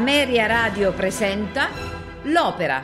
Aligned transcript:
Ameria 0.00 0.46
Radio 0.46 0.94
presenta 0.94 1.68
L'Opera. 2.22 2.82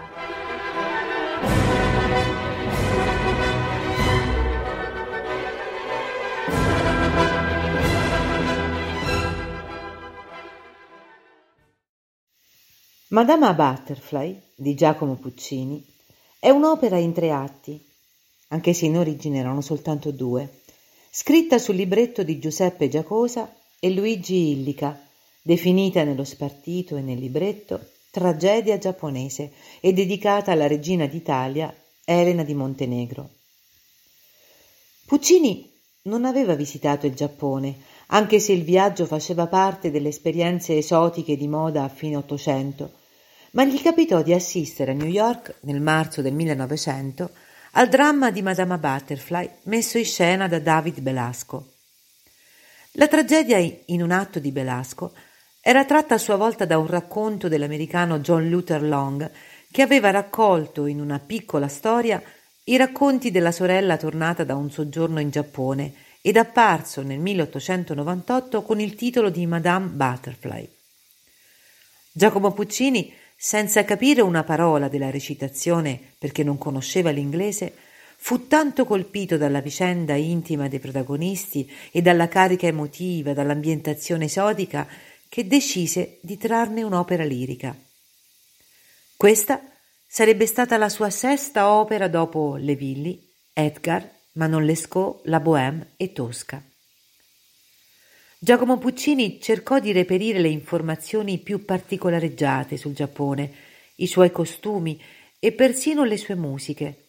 Madama 13.09 13.55
Butterfly 13.55 14.43
di 14.55 14.75
Giacomo 14.75 15.15
Puccini 15.15 15.83
è 16.39 16.51
un'opera 16.51 16.99
in 16.99 17.15
tre 17.15 17.33
atti, 17.33 17.83
anche 18.49 18.75
se 18.75 18.85
in 18.85 18.99
origine 18.99 19.39
erano 19.39 19.63
soltanto 19.63 20.11
due, 20.11 20.61
scritta 21.09 21.57
sul 21.57 21.77
libretto 21.77 22.23
di 22.23 22.39
Giuseppe 22.39 22.91
Giacosa 22.91 23.51
e 23.81 23.91
Luigi 23.95 24.51
Illica 24.51 25.06
definita 25.47 26.03
nello 26.03 26.25
spartito 26.25 26.97
e 26.97 27.03
nel 27.03 27.19
libretto 27.19 27.91
tragedia 28.11 28.79
giapponese 28.79 29.53
e 29.79 29.93
dedicata 29.93 30.51
alla 30.51 30.67
regina 30.67 31.07
d'Italia 31.07 31.73
Elena 32.05 32.43
di 32.43 32.53
Montenegro. 32.53 33.31
Puccini 35.07 35.73
non 36.03 36.25
aveva 36.25 36.57
visitato 36.57 37.07
il 37.07 37.15
Giappone, 37.15 37.77
anche 38.07 38.41
se 38.41 38.55
il 38.55 38.65
viaggio 38.65 39.07
faceva 39.07 39.47
parte 39.47 39.93
delle 39.93 40.09
esperienze 40.09 40.79
esotiche 40.79 41.37
di 41.37 41.47
moda 41.47 41.85
a 41.85 41.89
fine 41.89 42.17
Ottocento, 42.17 42.95
ma 43.53 43.65
gli 43.65 43.81
capitò 43.81 44.23
di 44.23 44.33
assistere 44.33 44.91
a 44.91 44.95
New 44.95 45.07
York 45.07 45.59
nel 45.61 45.81
marzo 45.81 46.23
del 46.23 46.33
1900 46.33 47.31
al 47.73 47.89
dramma 47.89 48.33
di 48.33 48.43
Madama 48.43 48.79
Butterfly 48.79 49.49
messo 49.65 49.97
in 49.97 50.05
scena 50.07 50.49
da 50.49 50.59
David 50.59 50.99
Belasco. 50.99 51.75
La 52.93 53.07
tragedia 53.07 53.59
in 53.59 54.03
un 54.03 54.11
atto 54.11 54.41
di 54.41 54.51
Belasco 54.51 55.13
era 55.69 55.85
tratta 55.85 56.15
a 56.15 56.19
sua 56.19 56.37
volta 56.37 56.65
da 56.65 56.79
un 56.79 56.87
racconto 56.87 57.49
dell'americano 57.49 58.21
John 58.21 58.49
Luther 58.49 58.81
Long, 58.85 59.29
che 59.73 59.83
aveva 59.83 60.13
raccolto 60.13 60.87
in 60.87 61.01
una 61.01 61.19
piccola 61.19 61.67
storia 61.67 62.23
i 62.67 62.77
racconti 62.77 63.33
della 63.33 63.51
sorella 63.51 63.97
tornata 63.97 64.45
da 64.45 64.55
un 64.55 64.71
soggiorno 64.71 65.19
in 65.19 65.31
Giappone 65.31 65.93
ed 66.21 66.37
apparso 66.37 67.03
nel 67.03 67.19
1898 67.19 68.63
con 68.63 68.79
il 68.79 68.95
titolo 68.95 69.29
di 69.29 69.45
Madame 69.45 69.89
Butterfly. 69.89 70.69
Giacomo 72.13 72.53
Puccini, 72.53 73.13
senza 73.37 73.85
capire 73.85 74.21
una 74.21 74.45
parola 74.45 74.87
della 74.87 75.11
recitazione 75.11 76.01
perché 76.17 76.45
non 76.45 76.59
conosceva 76.59 77.11
l'inglese, 77.11 77.75
fu 78.19 78.47
tanto 78.47 78.85
colpito 78.85 79.37
dalla 79.37 79.61
vicenda 79.61 80.15
intima 80.15 80.69
dei 80.69 80.79
protagonisti 80.79 81.69
e 81.91 82.03
dalla 82.03 82.29
carica 82.29 82.69
emotiva, 82.69 83.33
dall'ambientazione 83.33 84.27
esotica, 84.27 84.87
che 85.29 85.47
decise 85.47 86.19
di 86.23 86.37
trarne 86.37 86.83
un'opera 86.83 87.25
lirica. 87.25 87.77
Questa 89.17 89.61
sarebbe 90.07 90.47
stata 90.47 90.77
la 90.77 90.89
sua 90.89 91.11
sesta 91.11 91.71
opera 91.71 92.09
dopo 92.09 92.57
Le 92.57 92.75
Villi, 92.75 93.21
Edgar, 93.53 94.09
Manon 94.33 94.65
Lescaut, 94.65 95.21
La 95.25 95.41
Bohème 95.41 95.93
e 95.97 96.13
Tosca. 96.13 96.63
Giacomo 98.39 98.79
Puccini 98.79 99.41
cercò 99.41 99.79
di 99.79 99.93
reperire 99.93 100.39
le 100.39 100.49
informazioni 100.49 101.39
più 101.39 101.65
particolareggiate 101.65 102.77
sul 102.77 102.93
Giappone, 102.93 103.53
i 103.97 104.07
suoi 104.07 104.31
costumi 104.31 105.01
e 105.39 105.53
persino 105.53 106.05
le 106.05 106.19
sue 106.19 106.35
musiche. 106.35 107.09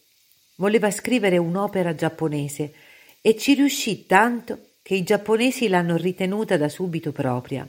Voleva 0.56 0.90
scrivere 0.90 1.36
un'opera 1.36 1.94
giapponese 1.94 2.72
e 3.20 3.36
ci 3.36 3.54
riuscì 3.54 4.06
tanto 4.06 4.70
che 4.82 4.94
i 4.94 5.02
giapponesi 5.02 5.68
l'hanno 5.68 5.96
ritenuta 5.96 6.56
da 6.56 6.68
subito 6.68 7.12
propria. 7.12 7.68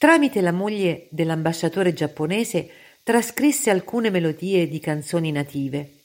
Tramite 0.00 0.40
la 0.40 0.50
moglie 0.50 1.08
dell'ambasciatore 1.10 1.92
giapponese 1.92 2.70
trascrisse 3.02 3.68
alcune 3.68 4.08
melodie 4.08 4.66
di 4.66 4.80
canzoni 4.80 5.30
native. 5.30 6.04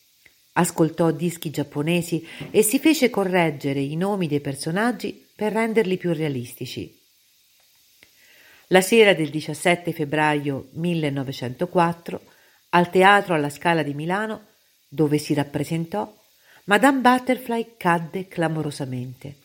Ascoltò 0.52 1.12
dischi 1.12 1.50
giapponesi 1.50 2.28
e 2.52 2.62
si 2.62 2.78
fece 2.78 3.10
correggere 3.10 3.80
i 3.80 3.96
nomi 3.96 4.28
dei 4.28 4.42
personaggi 4.42 5.26
per 5.34 5.54
renderli 5.54 5.96
più 5.96 6.12
realistici. 6.12 6.94
La 8.68 8.82
sera 8.82 9.14
del 9.14 9.30
17 9.30 9.94
febbraio 9.94 10.68
1904, 10.74 12.22
al 12.72 12.90
Teatro 12.90 13.34
alla 13.34 13.50
Scala 13.50 13.82
di 13.82 13.94
Milano, 13.94 14.48
dove 14.90 15.18
si 15.20 15.34
rappresentò, 15.34 16.14
Madame 16.66 17.00
Butterfly 17.00 17.76
cadde 17.78 18.28
clamorosamente. 18.28 19.44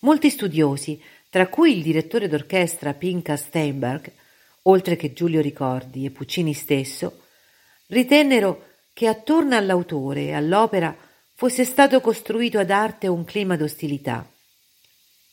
Molti 0.00 0.28
studiosi 0.30 1.00
tra 1.34 1.48
cui 1.48 1.76
il 1.76 1.82
direttore 1.82 2.28
d'orchestra 2.28 2.94
Pinka 2.94 3.34
Steinberg, 3.34 4.08
oltre 4.62 4.94
che 4.94 5.12
Giulio 5.12 5.40
Ricordi 5.40 6.04
e 6.04 6.12
Puccini 6.12 6.54
stesso, 6.54 7.22
ritennero 7.88 8.66
che 8.92 9.08
attorno 9.08 9.56
all'autore 9.56 10.26
e 10.26 10.32
all'opera 10.32 10.96
fosse 11.34 11.64
stato 11.64 12.00
costruito 12.00 12.60
ad 12.60 12.70
arte 12.70 13.08
un 13.08 13.24
clima 13.24 13.56
d'ostilità, 13.56 14.24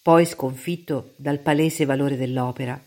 poi 0.01 0.25
sconfitto 0.25 1.13
dal 1.17 1.37
palese 1.37 1.85
valore 1.85 2.17
dell'opera. 2.17 2.83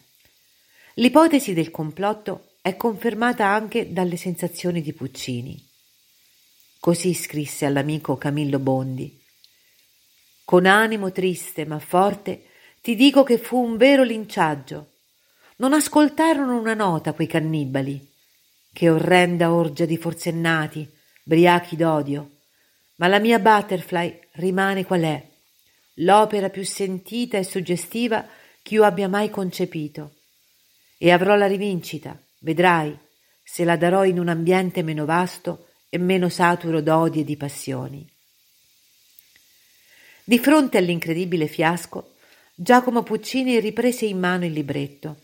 L'ipotesi 0.95 1.55
del 1.55 1.71
complotto 1.71 2.55
è 2.63 2.75
confermata 2.75 3.47
anche 3.47 3.93
dalle 3.93 4.17
sensazioni 4.17 4.83
di 4.83 4.93
Puccini. 4.93 5.65
Così 6.81 7.15
scrisse 7.15 7.65
all'amico 7.65 8.17
Camillo 8.17 8.59
Bondi. 8.59 9.17
Con 10.45 10.67
animo 10.67 11.13
triste 11.13 11.65
ma 11.65 11.79
forte, 11.79 12.47
ti 12.85 12.97
dico 12.97 13.23
che 13.23 13.39
fu 13.39 13.57
un 13.57 13.79
vero 13.79 14.03
linciaggio. 14.03 14.97
Non 15.57 15.73
ascoltarono 15.73 16.59
una 16.59 16.75
nota 16.75 17.15
quei 17.15 17.27
cannibali. 17.27 18.13
Che 18.71 18.91
orrenda 18.91 19.55
orgia 19.55 19.87
di 19.87 19.97
forsennati, 19.97 20.87
briachi 21.23 21.77
d'odio. 21.77 22.41
Ma 22.97 23.09
la 23.09 23.21
mia 23.21 23.39
butterfly 23.39 24.29
rimane 24.33 24.85
qual 24.85 25.01
è, 25.01 25.31
l'opera 25.95 26.51
più 26.51 26.63
sentita 26.63 27.39
e 27.39 27.45
suggestiva 27.45 28.29
che 28.61 28.75
io 28.75 28.85
abbia 28.85 29.09
mai 29.09 29.31
concepito. 29.31 30.17
E 30.99 31.11
avrò 31.11 31.37
la 31.37 31.47
rivincita, 31.47 32.23
vedrai, 32.41 32.95
se 33.43 33.65
la 33.65 33.79
darò 33.79 34.05
in 34.05 34.19
un 34.19 34.29
ambiente 34.29 34.83
meno 34.83 35.07
vasto 35.07 35.69
e 35.89 35.97
meno 35.97 36.29
saturo 36.29 36.83
d'odi 36.83 37.21
e 37.21 37.25
di 37.25 37.39
passioni. 37.39 38.07
Di 40.23 40.39
fronte 40.39 40.77
all'incredibile 40.77 41.47
fiasco, 41.47 42.14
Giacomo 42.57 43.03
Puccini 43.03 43.59
riprese 43.59 44.05
in 44.05 44.21
mano 44.21 44.45
il 44.45 44.53
libretto, 44.53 45.23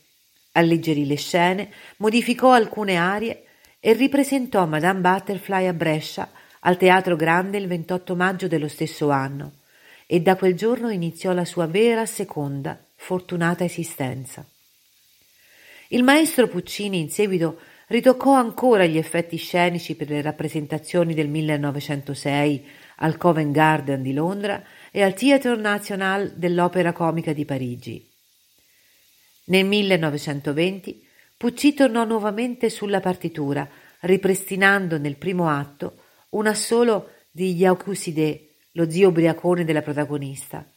alleggerì 0.53 1.07
le 1.07 1.15
scene, 1.15 1.71
modificò 1.99 2.51
alcune 2.51 2.97
arie 2.97 3.45
e 3.79 3.93
ripresentò 3.93 4.67
Madame 4.67 4.99
Butterfly 4.99 5.67
a 5.67 5.73
Brescia 5.73 6.29
al 6.63 6.77
Teatro 6.77 7.15
Grande 7.15 7.59
il 7.59 7.69
28 7.69 8.17
maggio 8.17 8.49
dello 8.49 8.67
stesso 8.67 9.11
anno 9.11 9.59
e 10.07 10.21
da 10.21 10.35
quel 10.35 10.57
giorno 10.57 10.91
iniziò 10.91 11.33
la 11.33 11.45
sua 11.45 11.69
vera 11.69 12.05
seconda 12.05 12.77
fortunata 12.97 13.63
esistenza. 13.63 14.45
Il 15.91 16.03
maestro 16.03 16.49
Puccini 16.49 16.99
in 16.99 17.11
seguito 17.11 17.61
ritoccò 17.87 18.35
ancora 18.35 18.87
gli 18.87 18.99
effetti 18.99 19.37
scenici 19.37 19.95
per 19.95 20.09
le 20.09 20.21
rappresentazioni 20.21 21.15
del 21.15 21.29
1906 21.29 22.67
al 22.97 23.17
Covent 23.17 23.53
Garden 23.53 24.03
di 24.03 24.13
Londra 24.13 24.61
e 24.91 25.03
al 25.03 25.15
Theatre 25.15 25.57
National 25.57 26.33
dell'Opera 26.37 26.93
Comica 26.93 27.33
di 27.33 27.45
Parigi. 27.45 28.11
Nel 29.45 29.65
1920 29.65 31.09
Puccini 31.41 31.75
tornò 31.75 32.05
nuovamente 32.05 32.69
sulla 32.69 33.01
partitura, 33.01 33.67
ripristinando 34.01 34.99
nel 34.99 35.17
primo 35.17 35.49
atto 35.49 36.03
un 36.31 36.47
assolo 36.47 37.13
di 37.31 37.55
Yaukuside, 37.55 38.57
lo 38.73 38.91
zio 38.91 39.09
ubriacone 39.09 39.65
della 39.65 39.81
protagonista, 39.81 40.71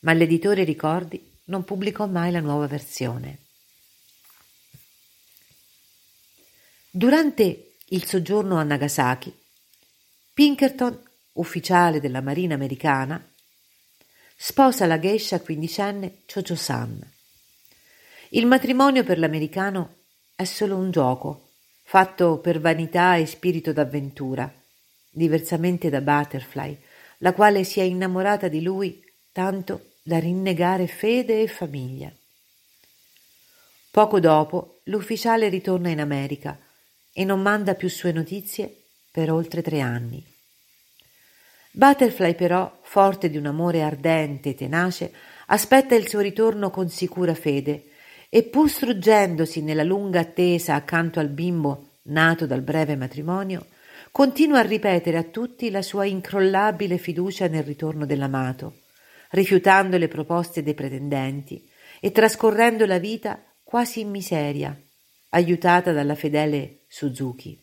ma 0.00 0.14
l'editore 0.14 0.64
Ricordi 0.64 1.34
non 1.44 1.64
pubblicò 1.64 2.06
mai 2.06 2.32
la 2.32 2.40
nuova 2.40 2.66
versione. 2.66 3.40
Durante 6.90 7.74
il 7.88 8.04
soggiorno 8.06 8.56
a 8.56 8.62
Nagasaki, 8.62 9.30
Pinkerton, 10.32 10.98
ufficiale 11.34 12.00
della 12.00 12.22
Marina 12.22 12.54
americana, 12.54 13.22
sposa 14.36 14.86
la 14.86 14.98
geisha 14.98 15.40
quindicenne 15.40 16.22
Chocho-san. 16.26 17.00
Il 18.30 18.46
matrimonio 18.46 19.02
per 19.02 19.18
l'americano 19.18 20.02
è 20.36 20.44
solo 20.44 20.76
un 20.76 20.90
gioco, 20.90 21.52
fatto 21.82 22.38
per 22.38 22.60
vanità 22.60 23.16
e 23.16 23.24
spirito 23.24 23.72
d'avventura, 23.72 24.52
diversamente 25.08 25.88
da 25.88 26.02
Butterfly, 26.02 26.78
la 27.18 27.32
quale 27.32 27.64
si 27.64 27.80
è 27.80 27.84
innamorata 27.84 28.48
di 28.48 28.60
lui 28.60 29.02
tanto 29.32 29.92
da 30.02 30.18
rinnegare 30.18 30.86
fede 30.86 31.40
e 31.40 31.48
famiglia. 31.48 32.12
Poco 33.90 34.20
dopo 34.20 34.80
l'ufficiale 34.84 35.48
ritorna 35.48 35.88
in 35.88 36.00
America 36.00 36.58
e 37.12 37.24
non 37.24 37.40
manda 37.40 37.74
più 37.74 37.88
sue 37.88 38.12
notizie 38.12 38.84
per 39.10 39.32
oltre 39.32 39.62
tre 39.62 39.80
anni. 39.80 40.35
Butterfly 41.76 42.34
però, 42.34 42.78
forte 42.80 43.28
di 43.28 43.36
un 43.36 43.44
amore 43.44 43.82
ardente 43.82 44.48
e 44.48 44.54
tenace, 44.54 45.12
aspetta 45.48 45.94
il 45.94 46.08
suo 46.08 46.20
ritorno 46.20 46.70
con 46.70 46.88
sicura 46.88 47.34
fede 47.34 47.90
e 48.30 48.44
pur 48.44 48.70
struggendosi 48.70 49.60
nella 49.60 49.82
lunga 49.82 50.20
attesa 50.20 50.74
accanto 50.74 51.20
al 51.20 51.28
bimbo 51.28 51.98
nato 52.04 52.46
dal 52.46 52.62
breve 52.62 52.96
matrimonio, 52.96 53.66
continua 54.10 54.60
a 54.60 54.62
ripetere 54.62 55.18
a 55.18 55.24
tutti 55.24 55.68
la 55.68 55.82
sua 55.82 56.06
incrollabile 56.06 56.96
fiducia 56.96 57.46
nel 57.46 57.62
ritorno 57.62 58.06
dell'amato, 58.06 58.84
rifiutando 59.32 59.98
le 59.98 60.08
proposte 60.08 60.62
dei 60.62 60.72
pretendenti 60.72 61.68
e 62.00 62.10
trascorrendo 62.10 62.86
la 62.86 62.98
vita 62.98 63.38
quasi 63.62 64.00
in 64.00 64.08
miseria, 64.08 64.74
aiutata 65.28 65.92
dalla 65.92 66.14
fedele 66.14 66.84
Suzuki. 66.88 67.62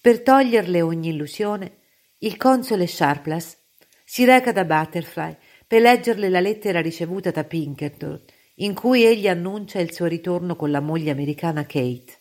Per 0.00 0.20
toglierle 0.20 0.82
ogni 0.82 1.10
illusione, 1.10 1.82
il 2.18 2.36
console 2.36 2.86
Sharpless 2.86 3.56
si 4.04 4.24
reca 4.24 4.52
da 4.52 4.64
Butterfly 4.64 5.36
per 5.66 5.80
leggerle 5.80 6.28
la 6.28 6.40
lettera 6.40 6.80
ricevuta 6.80 7.30
da 7.30 7.44
Pinkerton, 7.44 8.22
in 8.56 8.74
cui 8.74 9.04
egli 9.04 9.26
annuncia 9.26 9.80
il 9.80 9.92
suo 9.92 10.06
ritorno 10.06 10.56
con 10.56 10.70
la 10.70 10.80
moglie 10.80 11.10
americana 11.10 11.66
Kate. 11.66 12.18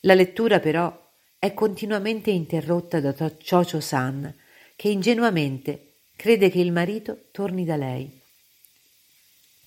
La 0.00 0.14
lettura 0.14 0.60
però 0.60 1.08
è 1.38 1.52
continuamente 1.52 2.30
interrotta 2.30 3.00
da 3.00 3.12
Chocho 3.12 3.80
San, 3.80 4.34
che 4.76 4.88
ingenuamente 4.88 5.96
crede 6.16 6.50
che 6.50 6.60
il 6.60 6.72
marito 6.72 7.28
torni 7.30 7.64
da 7.64 7.76
lei. 7.76 8.18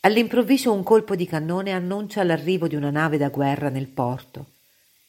All'improvviso 0.01 0.73
un 0.73 0.83
colpo 0.83 1.15
di 1.15 1.25
cannone 1.25 1.71
annuncia 1.71 2.23
l'arrivo 2.23 2.67
di 2.67 2.75
una 2.75 2.89
nave 2.89 3.17
da 3.17 3.29
guerra 3.29 3.69
nel 3.69 3.87
porto. 3.87 4.53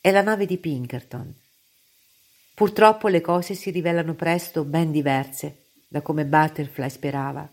È 0.01 0.11
la 0.11 0.23
nave 0.23 0.47
di 0.47 0.59
Pinkerton. 0.59 1.35
Purtroppo 2.55 3.09
le 3.09 3.21
cose 3.21 3.55
si 3.55 3.71
rivelano 3.71 4.15
presto 4.15 4.65
ben 4.65 4.93
diverse 4.93 5.65
da 5.89 6.03
come 6.03 6.25
Butterfly 6.25 6.89
sperava. 6.89 7.53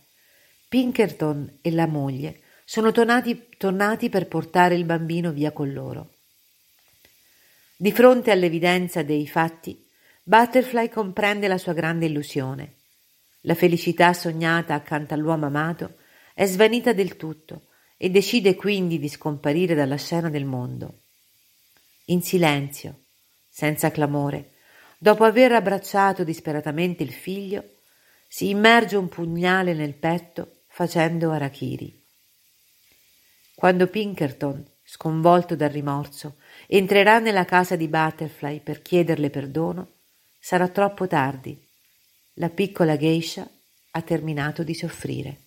Pinkerton 0.70 1.58
e 1.62 1.72
la 1.72 1.88
moglie 1.88 2.42
sono 2.66 2.92
tornati, 2.92 3.48
tornati 3.58 4.10
per 4.10 4.28
portare 4.28 4.76
il 4.76 4.86
bambino 4.86 5.32
via 5.32 5.52
con 5.52 5.74
loro. 5.74 6.14
Di 7.76 7.92
fronte 7.92 8.30
all'evidenza 8.30 9.02
dei 9.02 9.28
fatti, 9.28 9.84
Butterfly 10.24 10.90
comprende 10.90 11.48
la 11.48 11.58
sua 11.58 11.74
grande 11.74 12.06
illusione. 12.06 12.76
La 13.42 13.56
felicità 13.56 14.14
sognata 14.14 14.76
accanto 14.76 15.16
all'uomo 15.16 15.48
amato 15.48 15.98
è 16.36 16.46
svanita 16.46 16.94
del 16.94 17.18
tutto 17.18 17.70
e 17.98 18.12
decide 18.12 18.56
quindi 18.56 19.00
di 19.00 19.10
scomparire 19.10 19.74
dalla 19.74 19.98
scena 19.98 20.30
del 20.30 20.46
mondo. 20.46 21.00
In 22.06 22.22
silenzio, 22.22 23.06
senza 23.50 23.90
clamore, 23.90 24.51
dopo 25.04 25.24
aver 25.24 25.52
abbracciato 25.52 26.24
disperatamente 26.24 27.02
il 27.02 27.12
figlio, 27.12 27.78
si 28.28 28.50
immerge 28.50 28.98
un 28.98 29.10
pugnale 29.10 29.74
nel 29.74 29.96
petto 29.96 30.62
facendo 30.68 31.32
arachiri. 31.32 32.06
Quando 33.56 33.88
Pinkerton, 33.88 34.64
sconvolto 34.84 35.56
dal 35.56 35.72
rimorso, 35.72 36.36
entrerà 36.68 37.18
nella 37.18 37.46
casa 37.46 37.76
di 37.76 37.88
Butterfly 37.88 38.60
per 38.60 38.84
chiederle 38.84 39.32
perdono, 39.32 39.94
sarà 40.40 40.68
troppo 40.68 41.08
tardi. 41.08 41.60
La 42.34 42.50
piccola 42.50 42.96
geisha 42.96 43.50
ha 43.90 44.02
terminato 44.04 44.62
di 44.62 44.76
soffrire. 44.76 45.46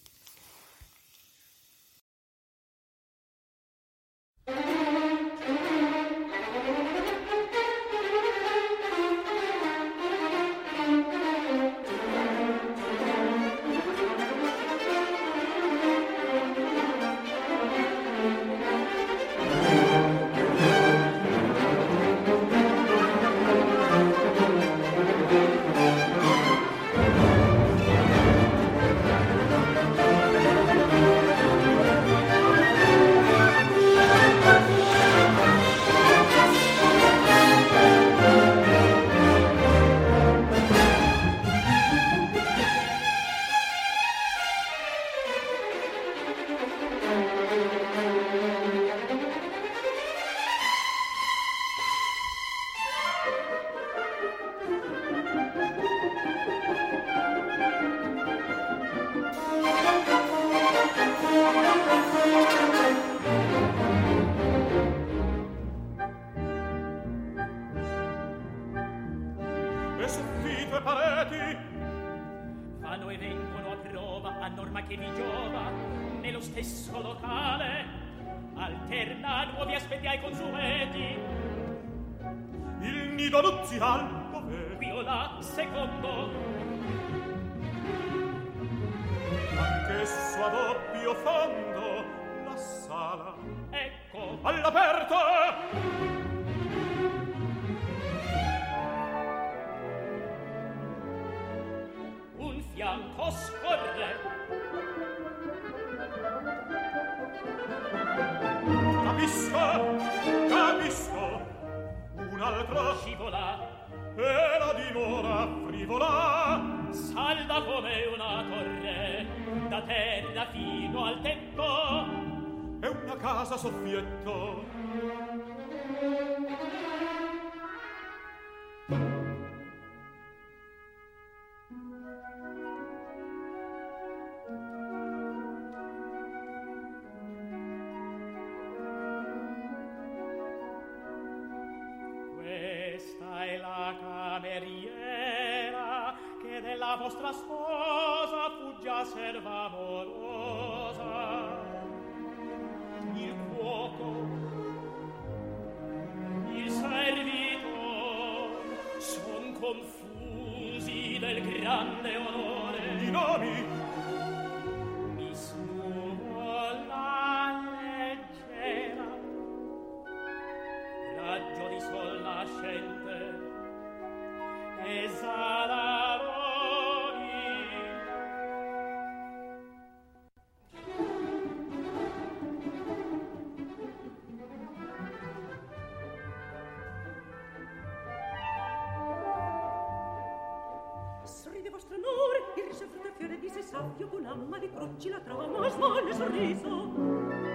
sabbia 193.74 194.06
bulamma 194.06 194.58
di 194.58 194.70
croci 194.70 195.08
la 195.08 195.18
trova 195.18 195.48
ma 195.48 195.68
smolle 195.68 196.14
sorriso. 196.14 197.53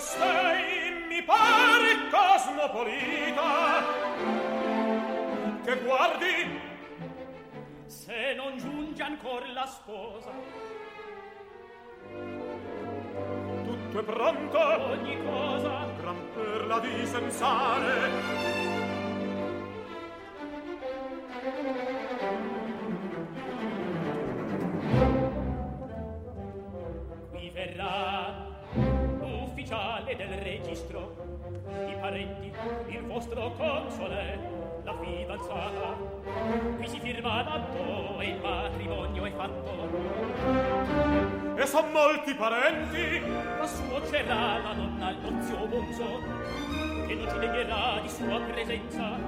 costei 0.00 1.04
mi 1.08 1.22
pare 1.22 2.08
cosmopolita. 2.10 3.84
Che 5.62 5.76
guardi 5.84 6.58
se 7.84 8.32
non 8.34 8.56
giunge 8.56 9.02
ancor 9.02 9.46
la 9.52 9.66
sposa. 9.66 10.30
Tutto 13.64 13.98
è 13.98 14.02
pronto. 14.02 14.58
Ogni 14.58 15.22
cosa. 15.22 15.86
Gran 16.00 16.30
perla 16.32 16.78
di 16.78 17.06
sensare. 17.06 18.79
Console 33.90 34.38
la 34.84 34.94
fidanzata 35.00 35.96
qui 36.76 36.88
si 36.88 37.00
firma 37.00 37.42
l'atto 37.42 38.20
e 38.20 38.28
il 38.28 38.40
matrimonio 38.40 39.24
è 39.24 39.32
fatto. 39.32 39.88
E 41.56 41.66
son 41.66 41.90
molti 41.90 42.34
parenti. 42.34 43.20
La 43.58 43.66
suocera 43.66 44.58
la 44.58 44.72
nonna 44.72 45.10
lo 45.10 45.42
zio 45.42 45.66
bonzo 45.66 46.22
che 47.06 47.14
non 47.14 47.28
ci 47.28 47.38
degnerà 47.38 47.98
di 48.00 48.08
sua 48.08 48.40
presenza. 48.40 49.18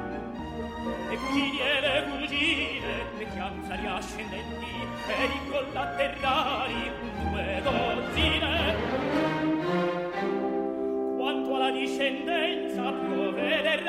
E 1.11 1.16
cugini 1.16 1.61
e 1.61 1.81
le 1.81 2.04
cugine 2.11 3.04
le 3.19 3.26
chianzari 3.33 3.87
ascendenti 3.87 4.87
e 5.09 5.25
i 5.25 5.50
collaterali 5.50 6.90
due 7.31 7.61
dozzine 7.62 8.72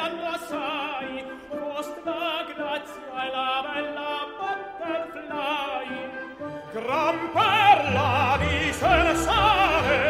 andra 0.04 0.38
sai 0.50 1.24
post 1.50 1.96
la 2.04 2.46
grazia 2.50 3.16
e 3.24 3.30
la 3.36 3.52
bella 3.68 4.14
butterfly. 4.38 5.88
Gran 6.74 7.18
per 7.36 7.78
la 7.98 8.38
disersare 8.40 10.02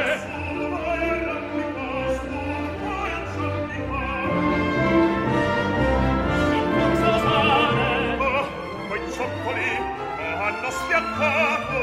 Cioccolì, 9.13 9.73
ma 9.77 10.17
eh, 10.17 10.33
hanno 10.43 10.69
schiaccato 10.71 11.81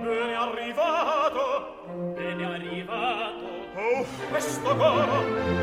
Bene 0.00 0.34
arrivato, 0.34 1.44
bene 2.14 2.44
arrivato. 2.46 3.44
Oh, 3.76 4.06
questo 4.30 4.74
coro 4.76 5.61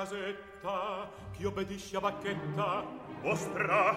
casetta 0.00 1.10
che 1.36 1.46
obbedisce 1.46 1.96
a 1.96 2.00
bacchetta 2.00 2.84
vostra 3.20 3.94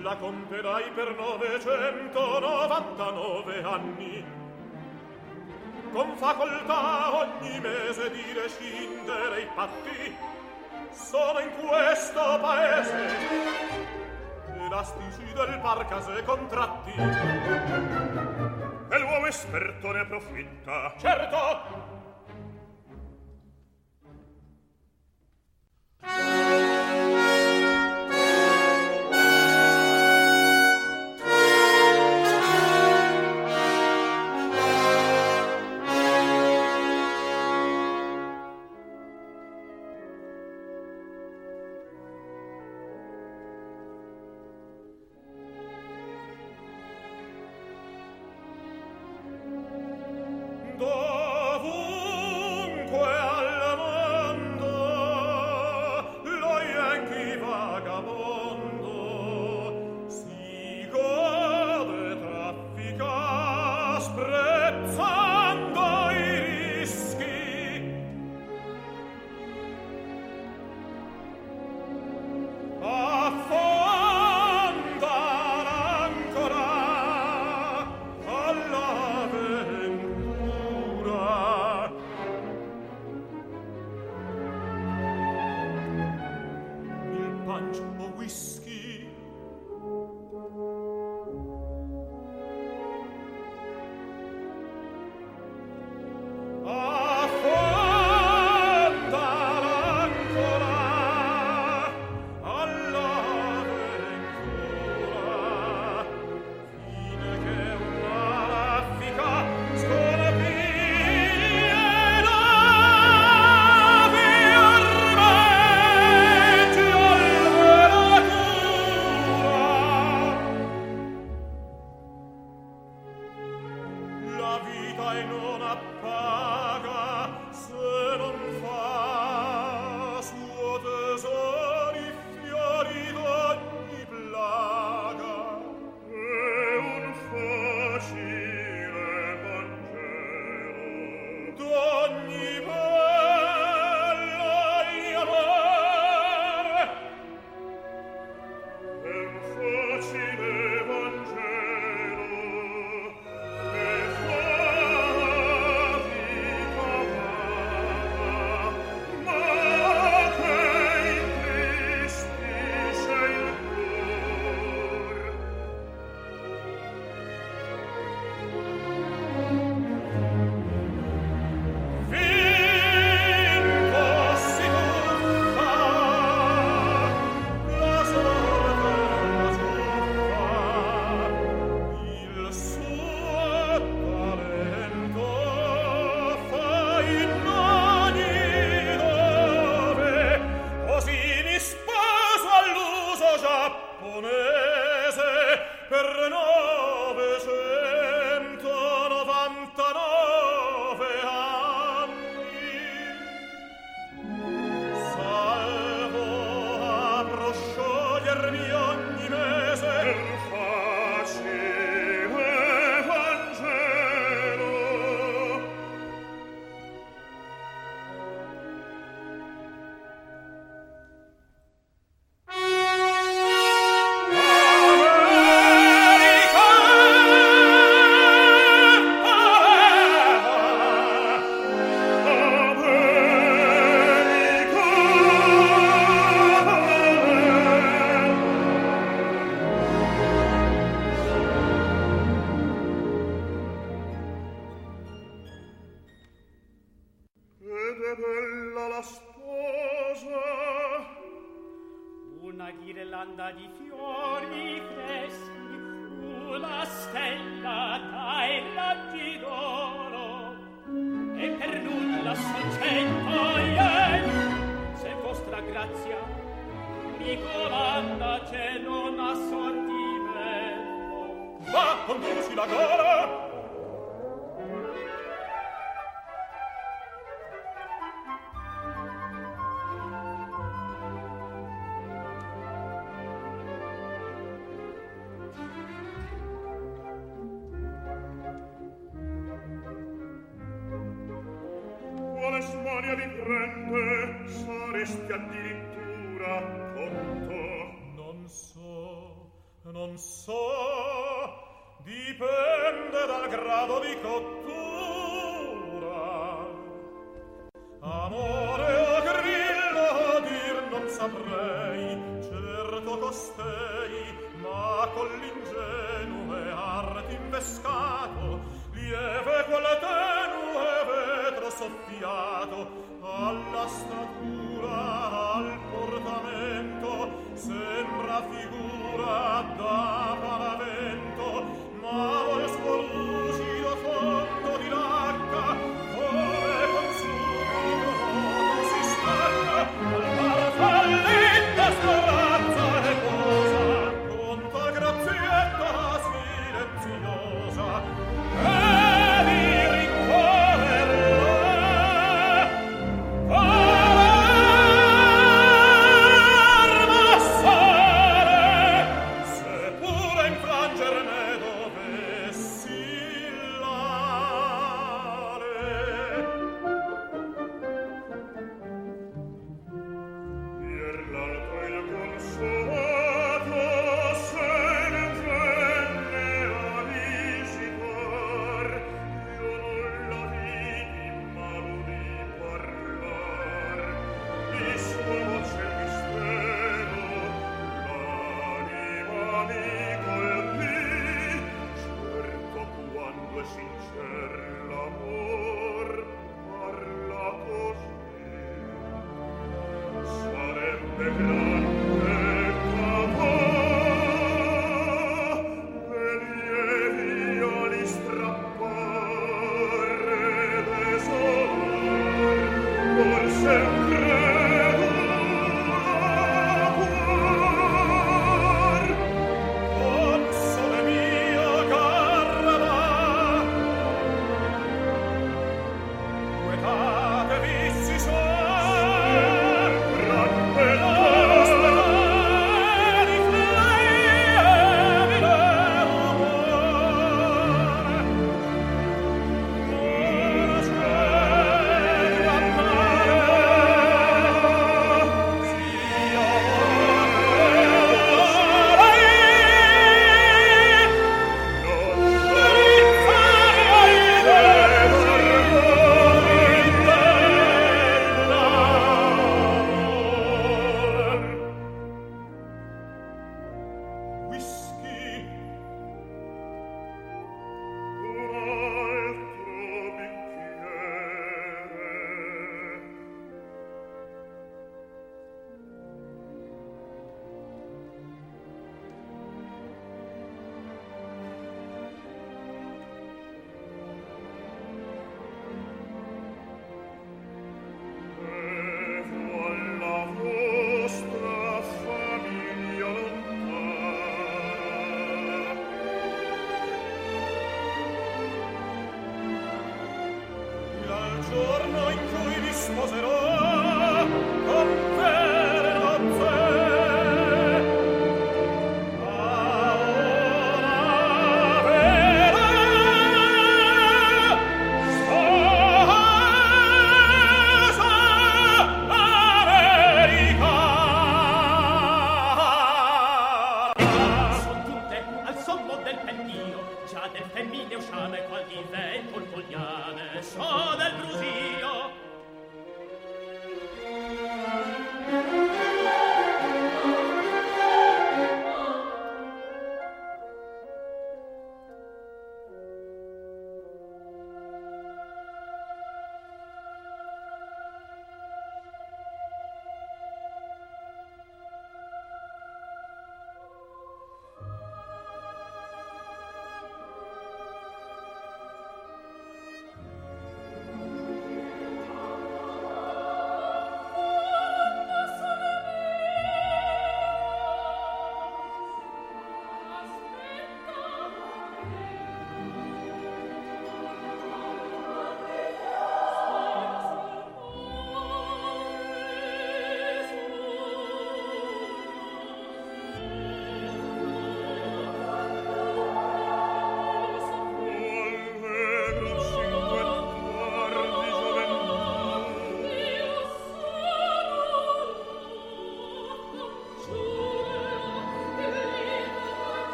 la 0.00 0.16
comperai 0.16 0.90
per 0.92 1.14
novecentonovantanove 1.14 3.62
anni 3.62 4.45
con 5.96 6.14
facoltà 6.14 7.16
ogni 7.16 7.58
mese 7.58 8.10
di 8.10 8.22
rescindere 8.34 9.40
i 9.40 9.48
patti. 9.54 10.14
Sono 10.90 11.38
in 11.40 11.50
questo 11.56 12.38
paese 12.38 13.16
elastici 14.58 15.32
del 15.32 15.58
parcase 15.62 16.22
contratti. 16.24 16.92
E 18.90 18.98
l'uomo 18.98 19.26
esperto 19.26 19.90
ne 19.92 20.00
approfitta. 20.00 20.92
Certo 20.98 21.94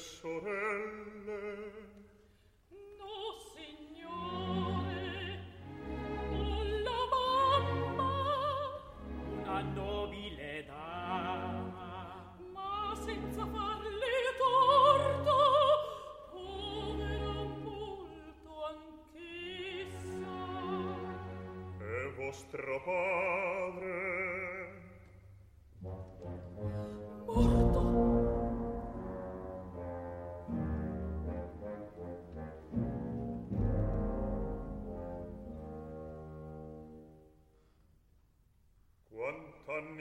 Deus 0.00 0.39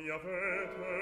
mia 0.04 0.18
fede 0.20 0.99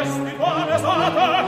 questi 0.00 0.34
buone 0.36 0.78
sate 0.78 1.44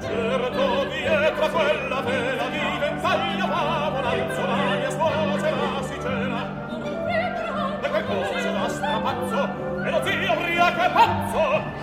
certo 0.00 0.84
dietro 0.84 1.48
quella 1.50 2.00
vela 2.02 2.48
di 2.50 2.58
ventaglio 2.78 3.46
favola 3.48 4.14
in 4.14 4.30
solaria 4.32 4.90
scuola 4.90 5.38
sera 5.40 5.82
si 5.82 6.00
cena 6.00 6.40
e 7.82 7.88
quel 7.88 8.04
coso 8.06 8.52
da 8.52 8.68
strapazzo 8.68 9.82
e 9.84 9.90
lo 9.90 10.04
zio 10.04 10.32
ubriaco 10.32 10.80
è 10.80 10.90
pazzo. 10.92 11.73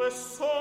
dove 0.00 0.10
sono 0.10 0.59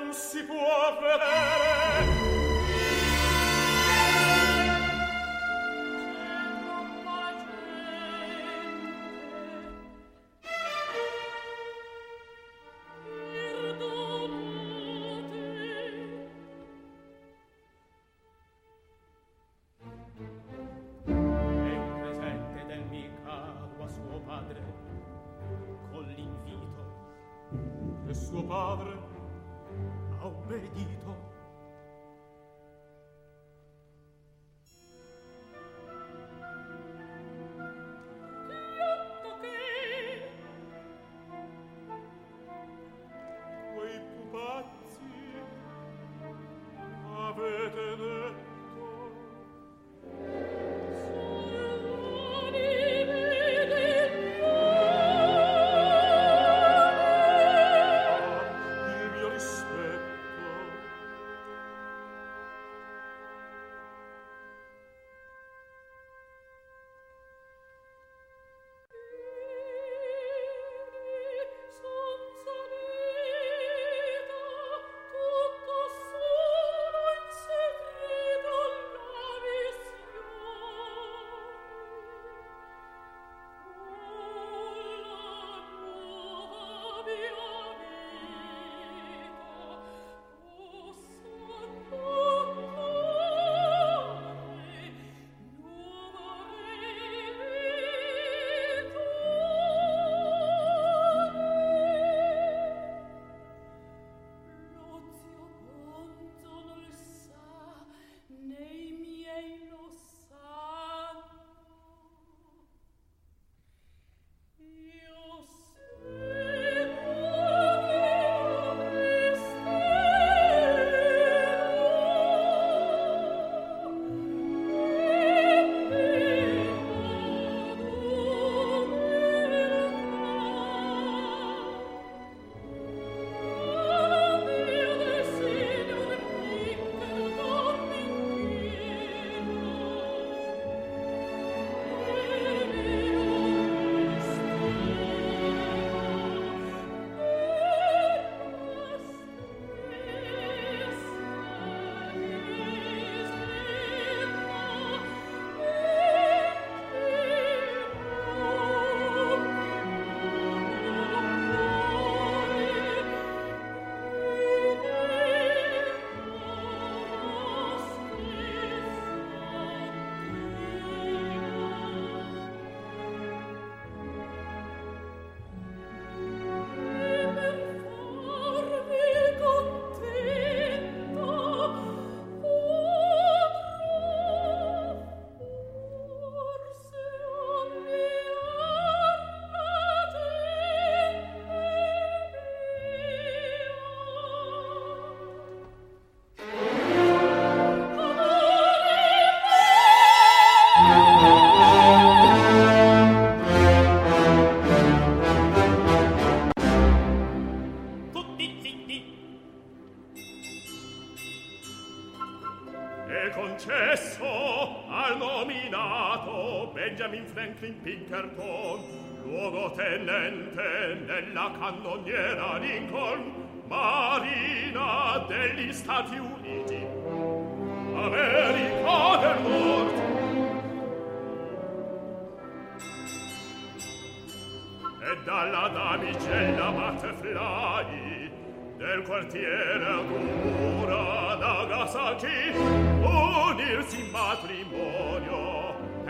non 0.00 0.14
si 0.14 0.42
può 0.44 0.96
vedere 0.98 1.49
perdido. 30.60 30.99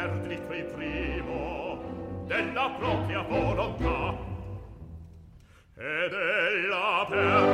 perdito 0.00 0.52
e 0.52 0.62
primo 0.62 2.24
della 2.26 2.70
propria 2.78 3.20
volontà. 3.22 4.16
Ed 5.76 6.12
della 6.12 7.06
per 7.08 7.49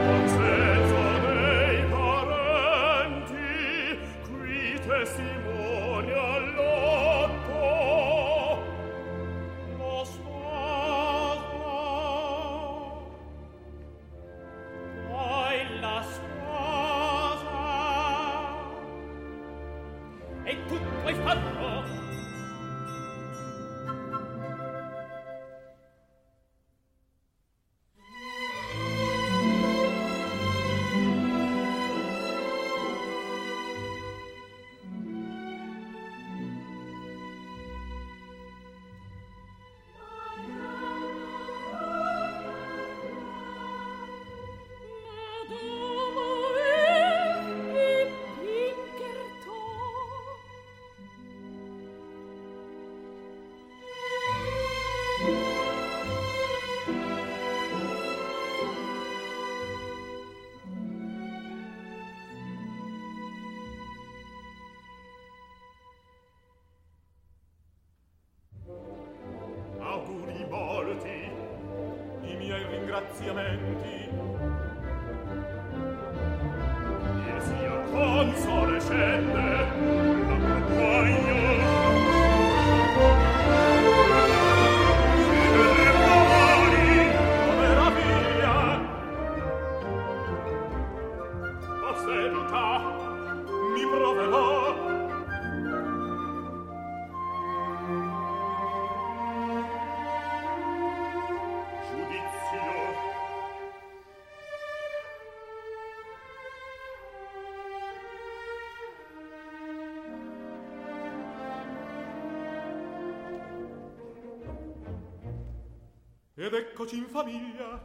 Riuniamoci 116.87 116.97
in 116.97 117.07
famiglia. 117.09 117.81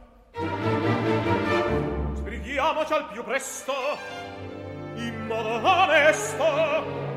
Sbrighiamoci 2.14 2.92
al 2.92 3.08
più 3.10 3.24
presto, 3.24 3.72
in 4.94 5.26
modo 5.26 5.68
onesto. 5.68 7.11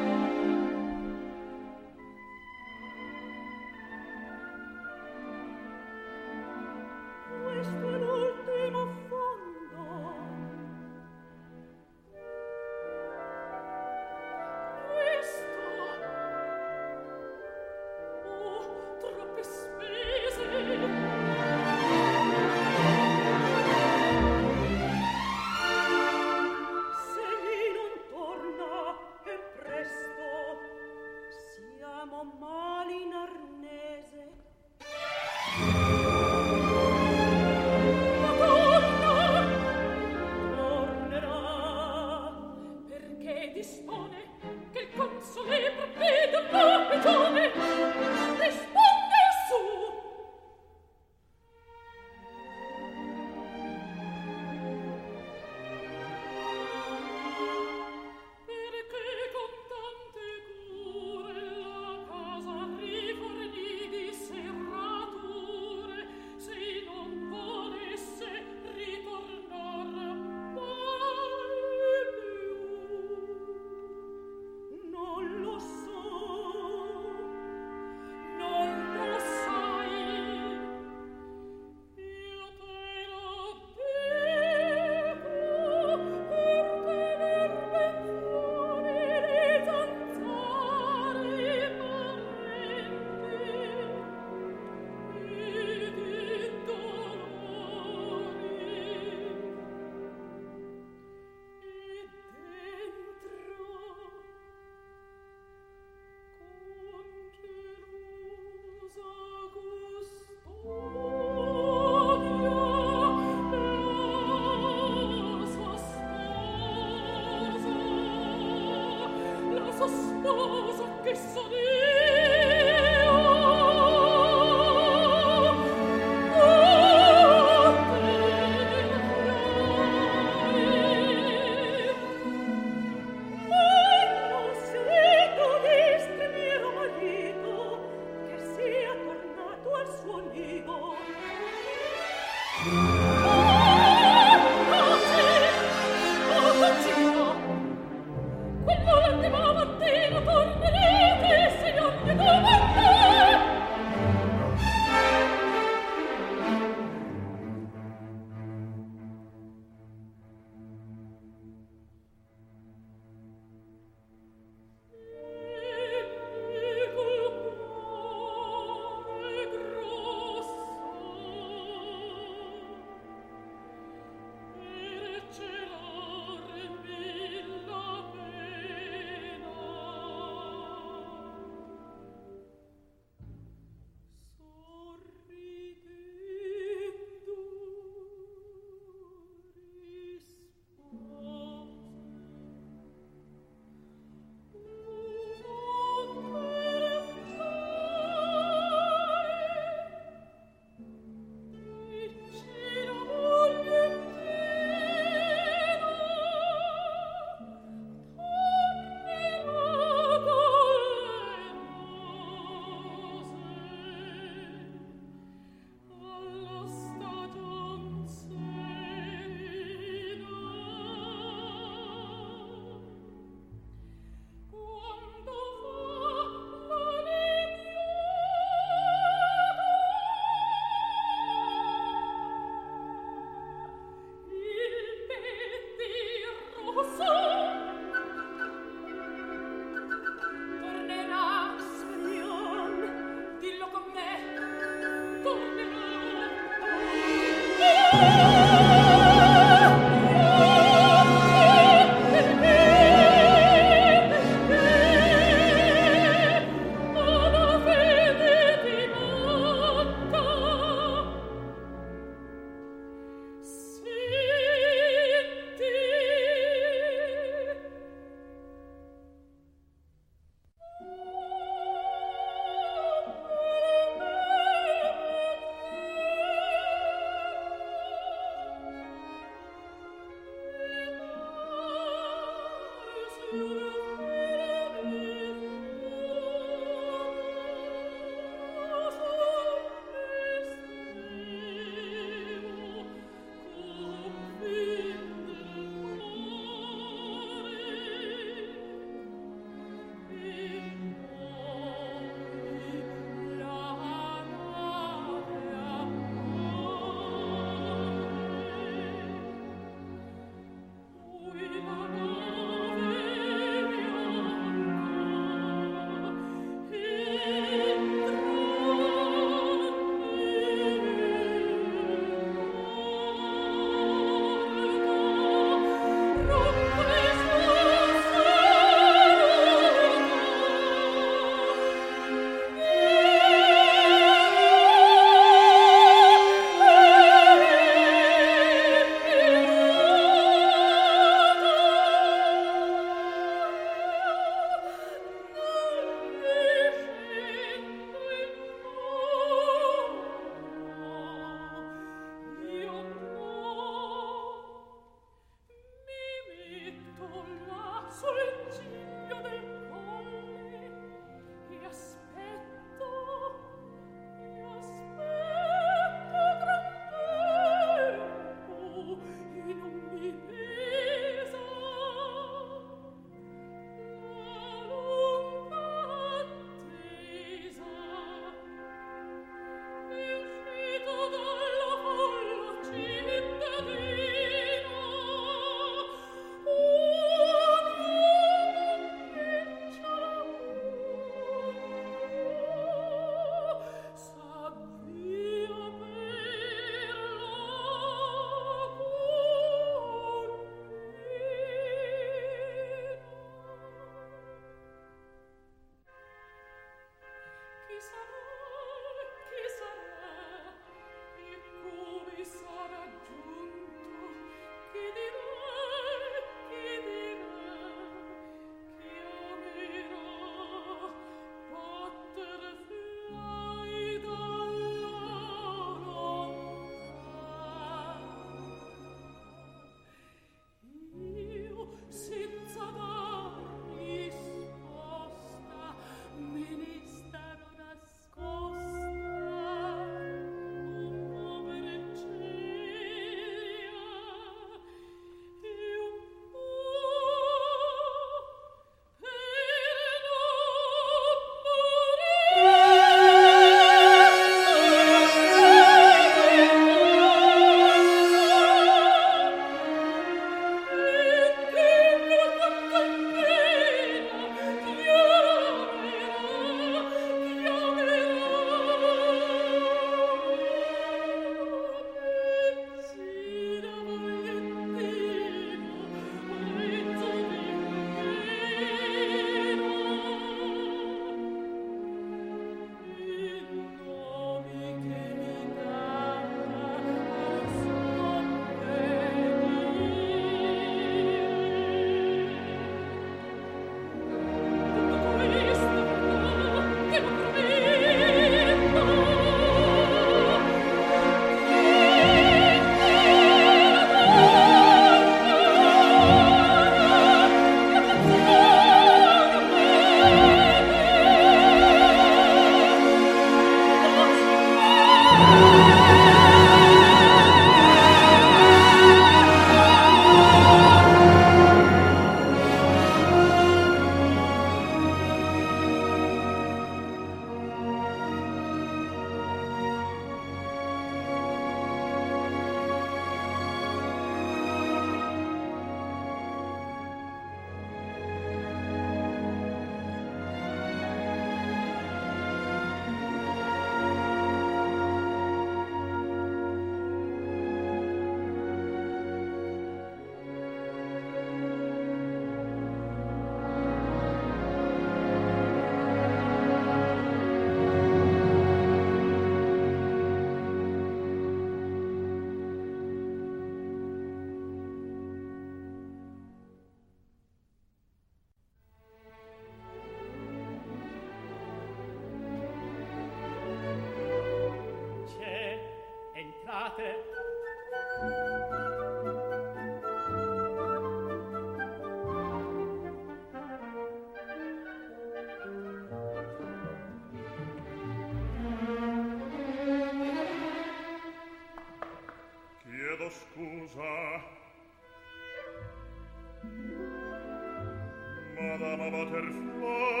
amater 598.81 599.25
flor. 599.59 600.00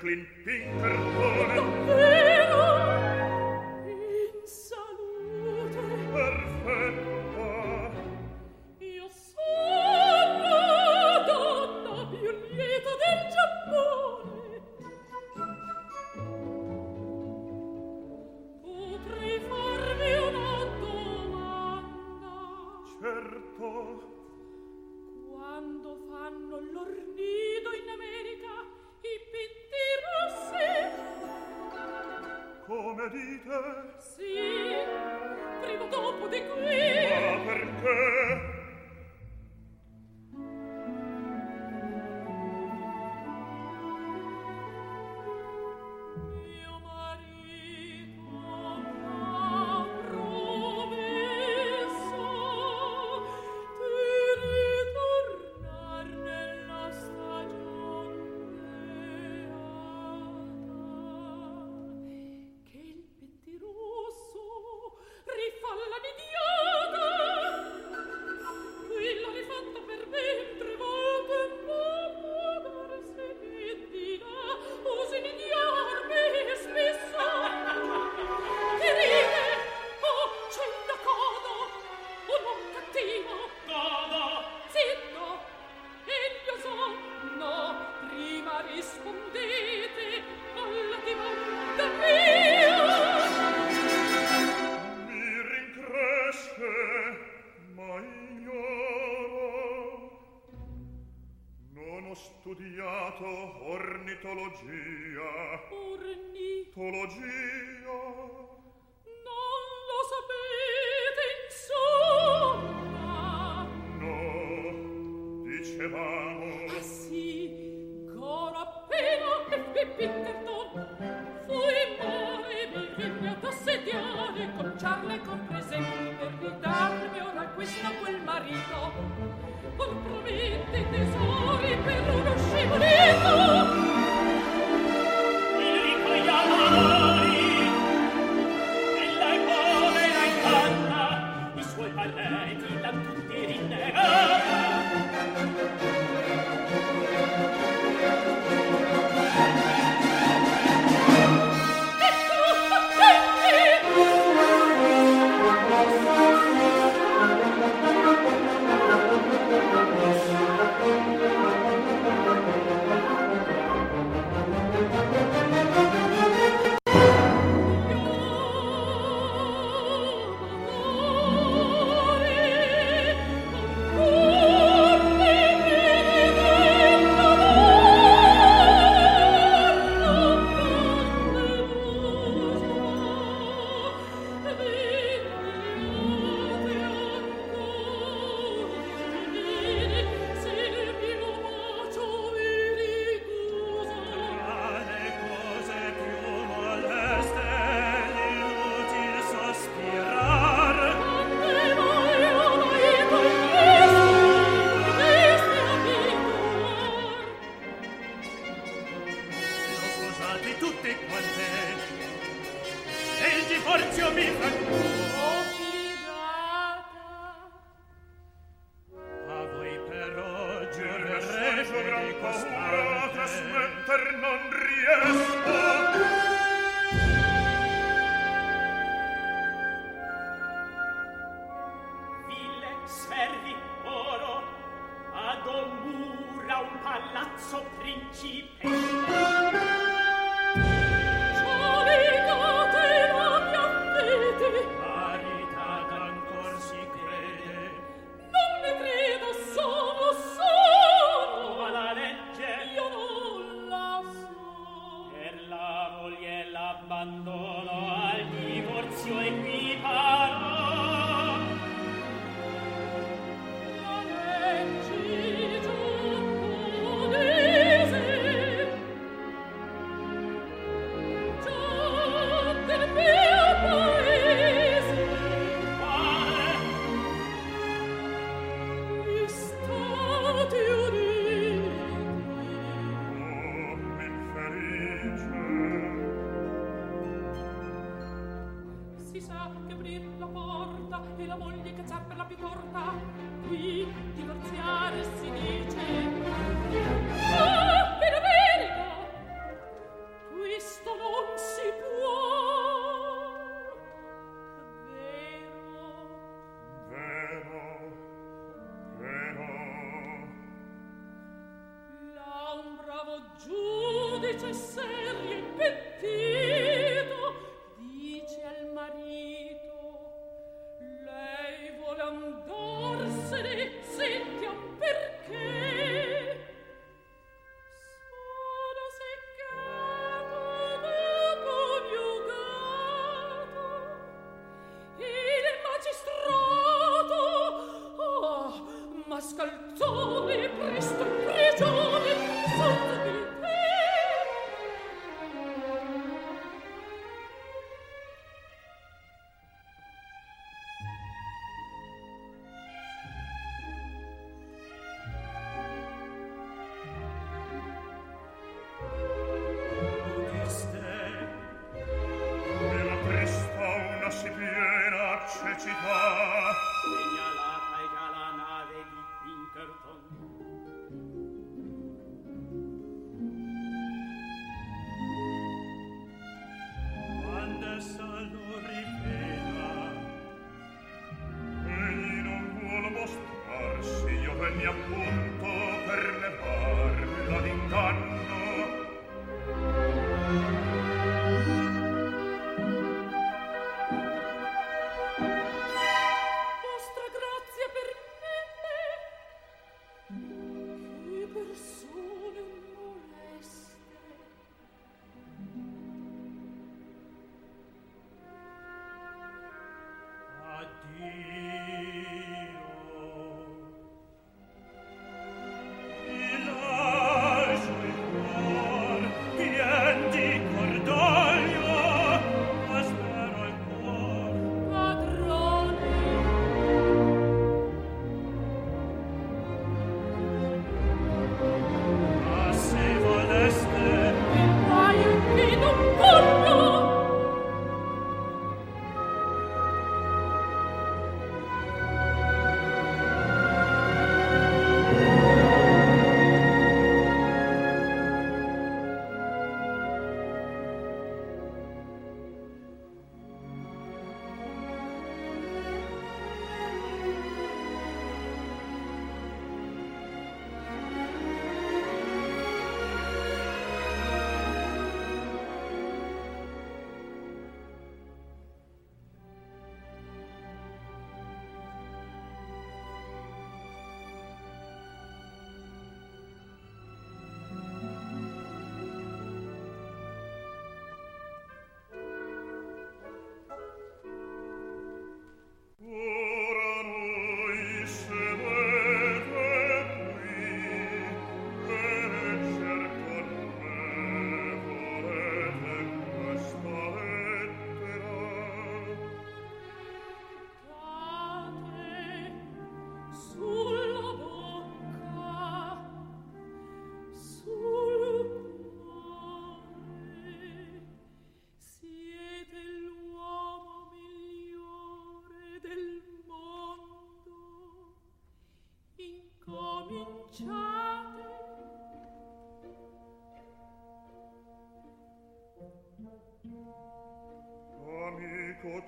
Franklin 0.00 0.26
Pinkerton 0.46 0.89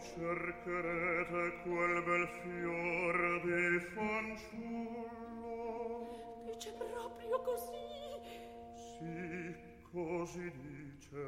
cercherete 0.02 1.62
quel 1.62 2.02
bel 2.02 2.26
fior 2.42 3.40
di 3.44 3.78
fanciullo. 3.94 5.20
Dice 6.46 6.72
proprio 6.72 7.40
così. 7.40 7.80
Sì, 8.74 9.54
così 9.90 10.50
dice, 10.60 11.24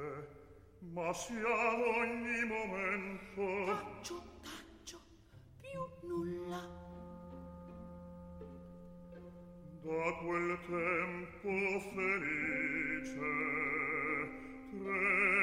ma 0.92 1.12
sia 1.12 1.70
ad 1.70 1.80
ogni 1.80 2.44
momento. 2.44 3.64
Taccio, 3.64 4.22
taccio, 4.42 4.98
più 5.60 5.80
nulla. 6.08 6.82
Da 9.82 10.12
quel 10.24 10.58
tempo 10.66 11.50
felice, 11.92 13.30
tre 14.70 15.33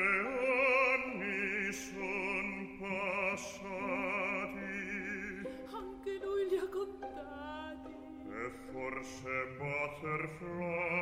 froh 10.27 10.99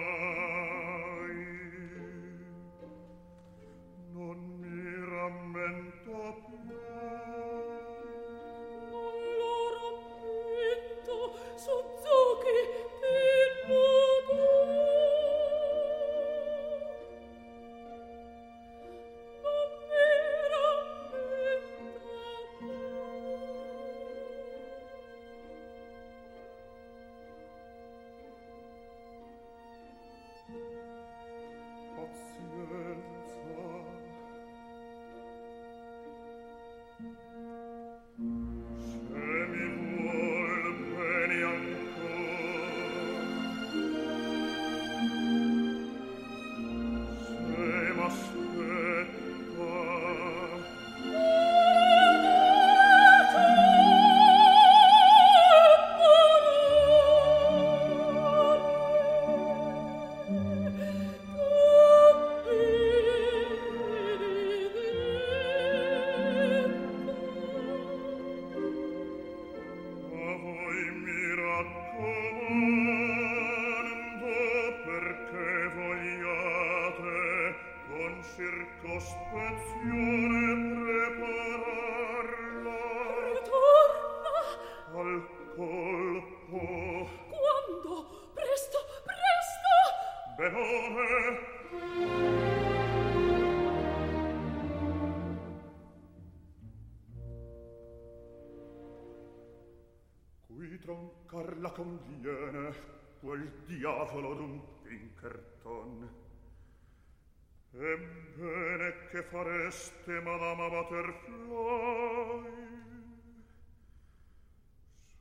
fareste, 109.31 110.21
Madama 110.21 110.69
Butterfly, 110.69 112.49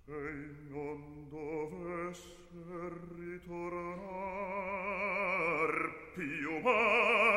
se 0.05 0.57
non 0.71 1.29
dovesse 1.29 2.37
ritornar 3.17 3.99
più 6.15 6.61
mai? 6.63 7.28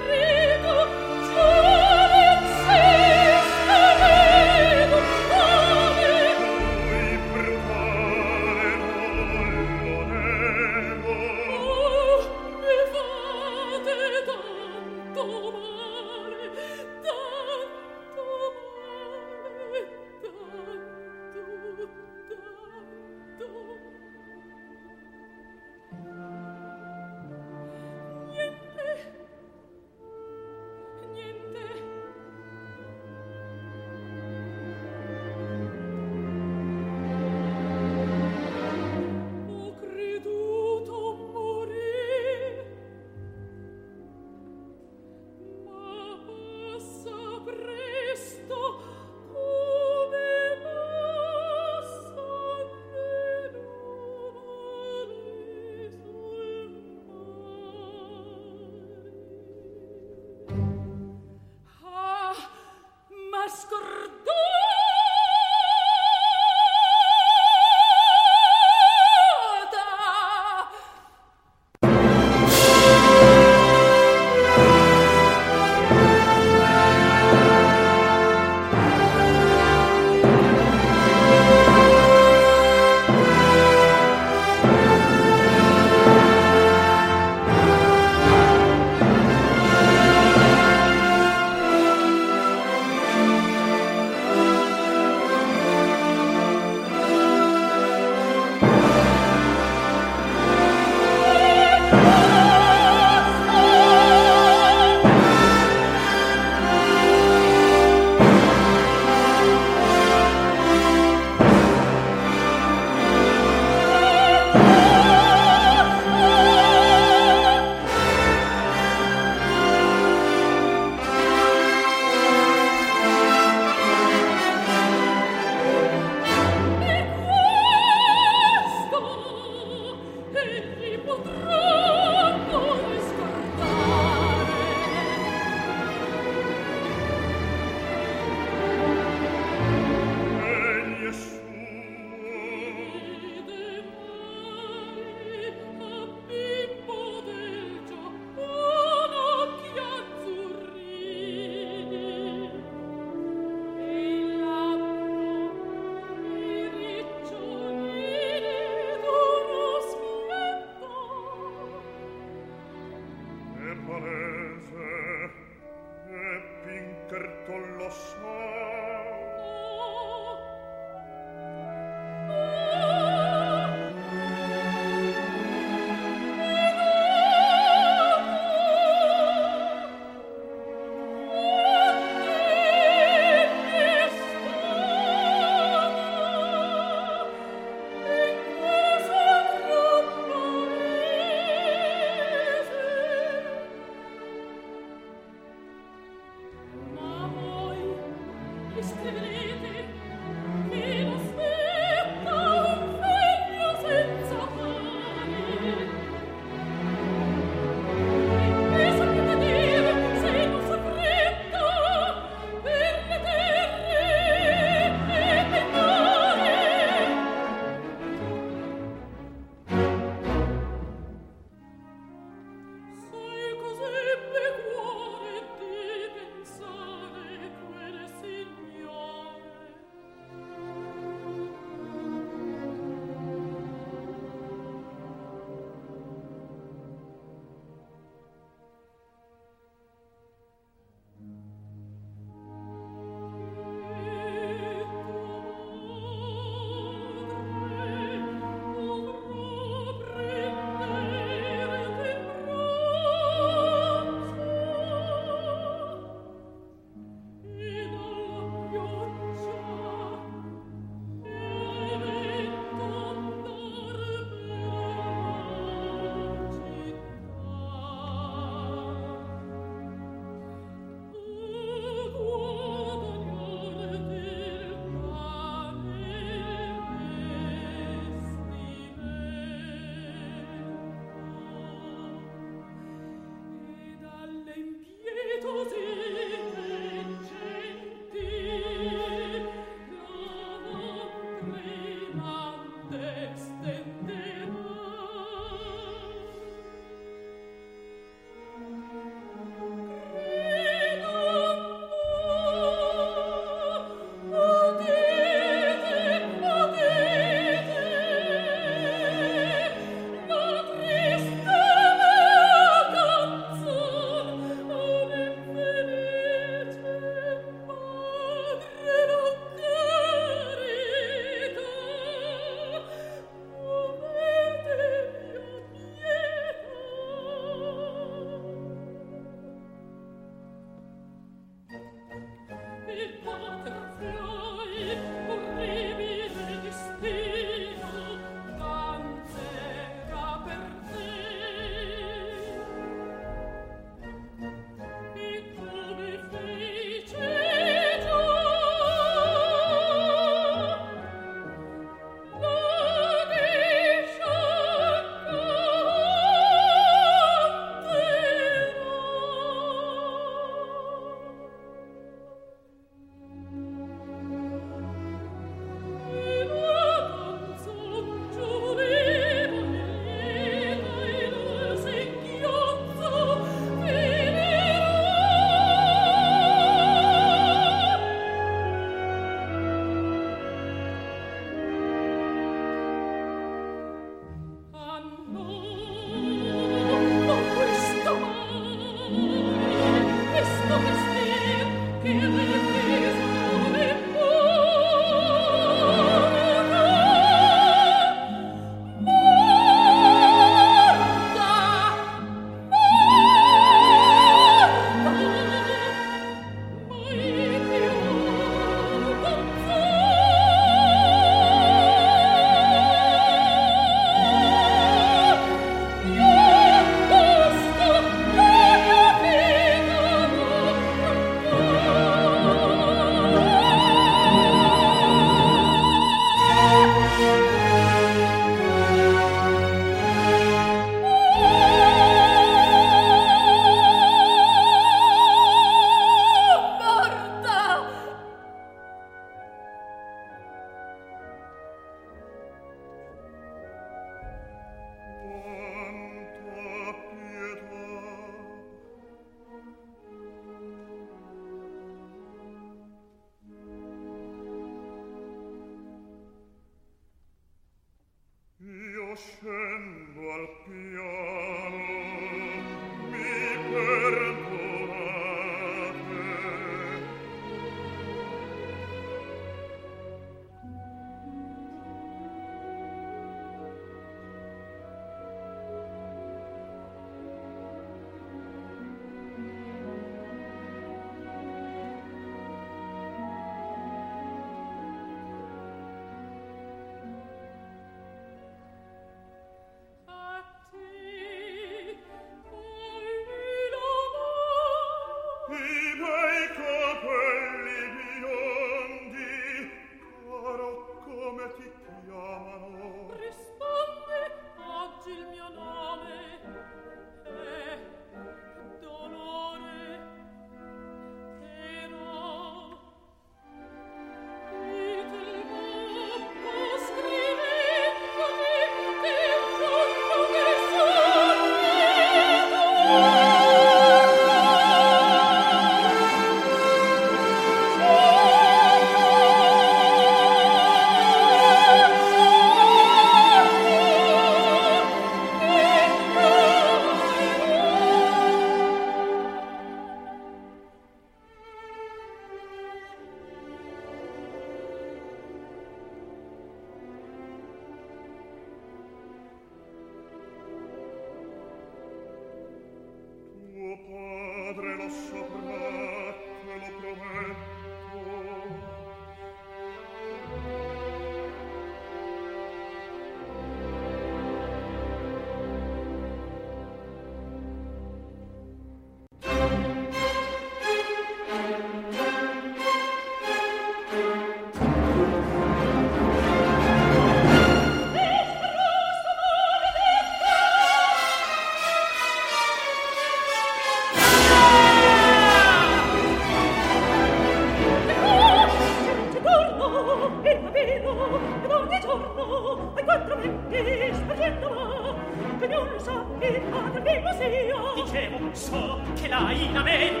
trainamento 599.21 600.00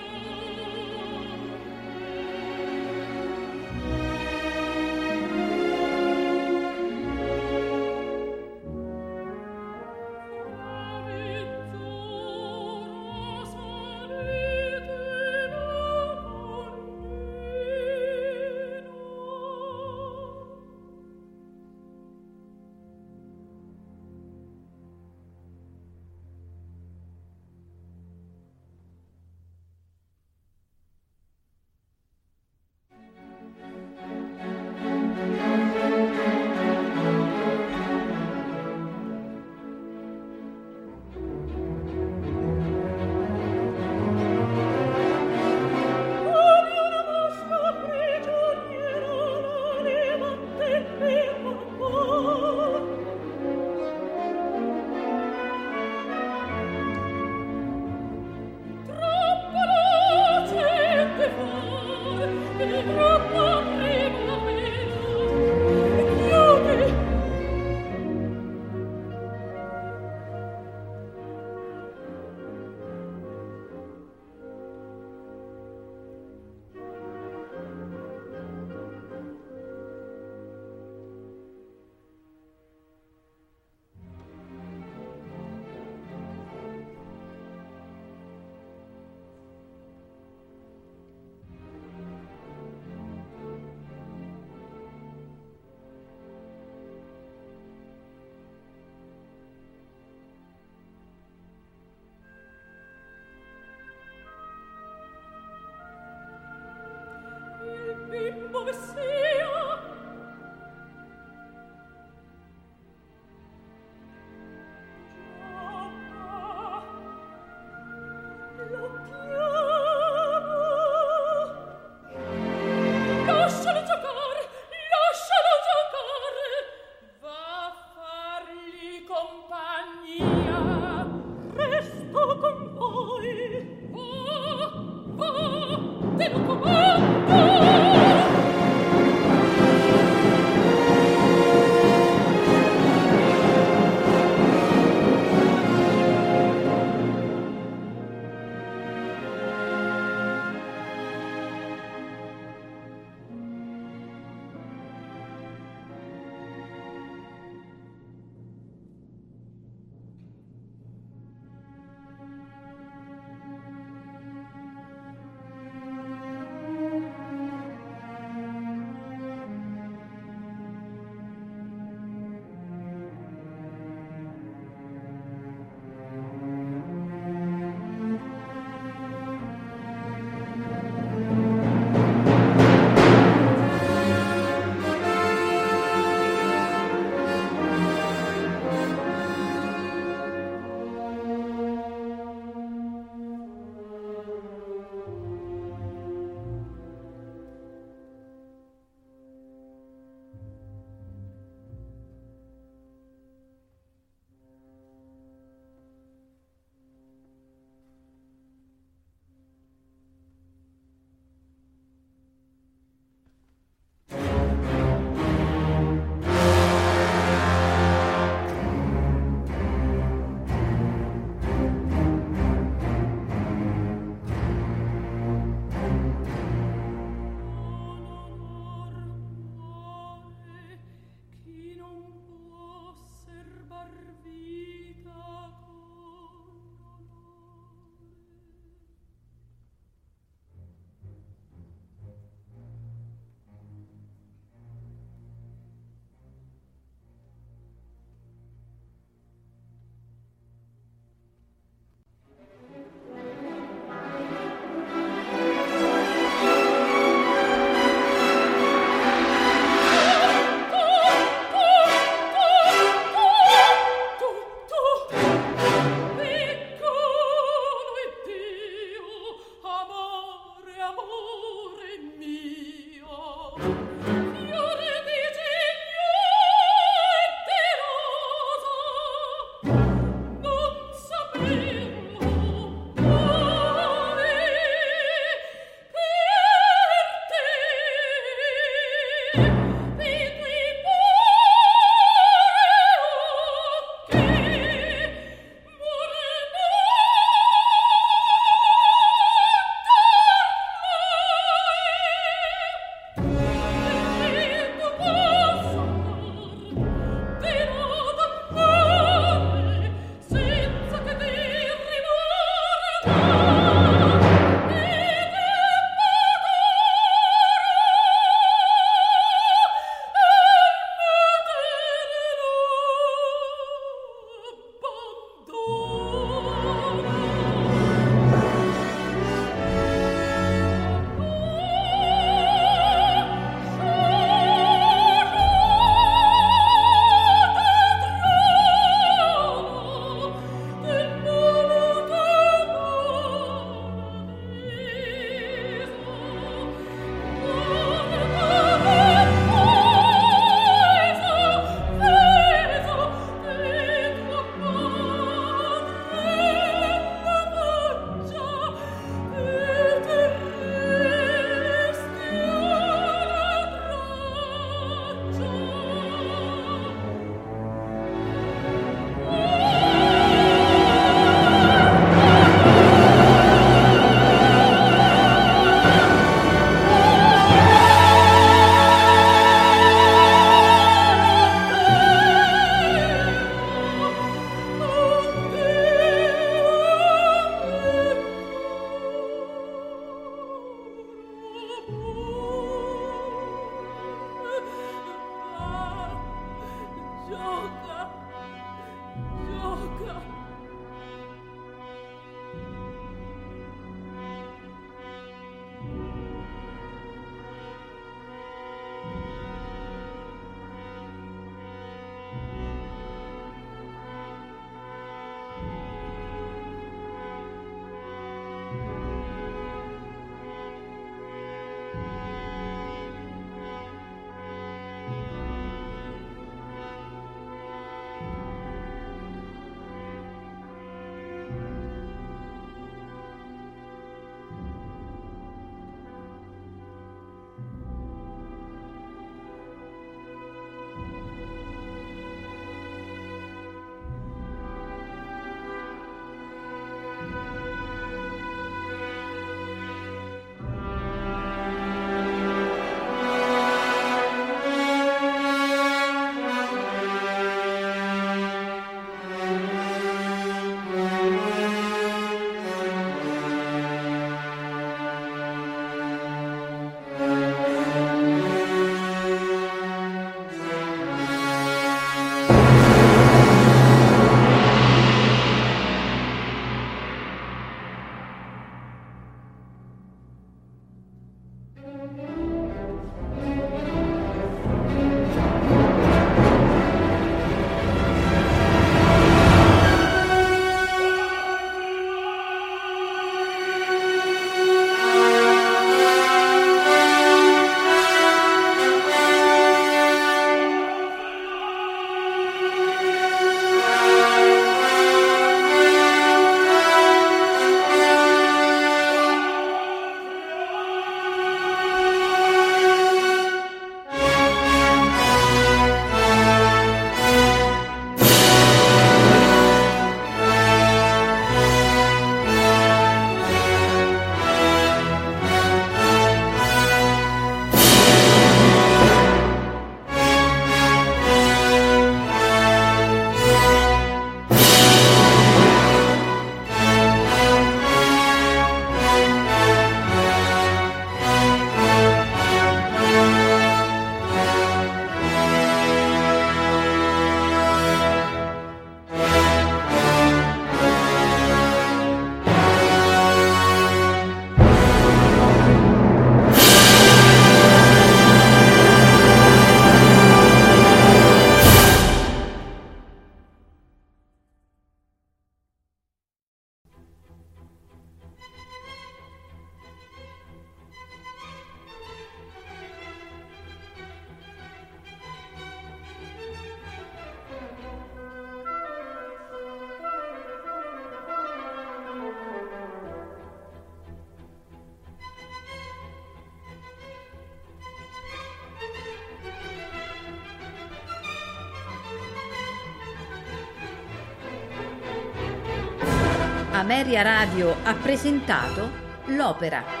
Ameria 597.11 597.23
Radio 597.23 597.75
ha 597.83 597.93
presentato 597.95 598.89
L'Opera. 599.25 600.00